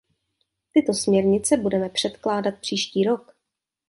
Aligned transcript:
Tyto 0.71 0.93
směrnice 0.93 1.57
budeme 1.57 1.89
předkládat 1.89 2.59
příští 2.61 3.03
rok. 3.03 3.35